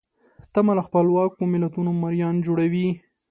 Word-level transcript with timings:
تمه 0.53 0.73
له 0.77 0.83
خپلواکو 0.87 1.41
ملتونو 1.53 1.91
مریان 2.01 2.35
جوړوي. 2.45 2.89